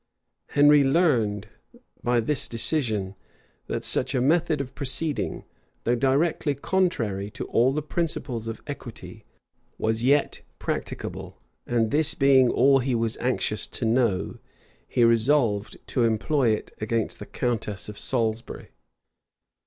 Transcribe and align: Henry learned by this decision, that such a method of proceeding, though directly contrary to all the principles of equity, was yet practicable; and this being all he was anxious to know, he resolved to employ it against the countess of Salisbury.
Henry 0.57 0.83
learned 0.83 1.47
by 2.03 2.19
this 2.19 2.47
decision, 2.47 3.13
that 3.67 3.85
such 3.85 4.15
a 4.15 4.19
method 4.19 4.59
of 4.59 4.73
proceeding, 4.73 5.45
though 5.83 5.93
directly 5.93 6.55
contrary 6.55 7.29
to 7.29 7.45
all 7.49 7.71
the 7.71 7.83
principles 7.83 8.47
of 8.47 8.63
equity, 8.65 9.25
was 9.77 10.01
yet 10.03 10.41
practicable; 10.57 11.37
and 11.67 11.91
this 11.91 12.15
being 12.15 12.49
all 12.49 12.79
he 12.79 12.95
was 12.95 13.15
anxious 13.17 13.67
to 13.67 13.85
know, 13.85 14.39
he 14.87 15.03
resolved 15.03 15.77
to 15.85 16.03
employ 16.03 16.49
it 16.49 16.71
against 16.81 17.19
the 17.19 17.27
countess 17.27 17.87
of 17.87 17.95
Salisbury. 17.95 18.69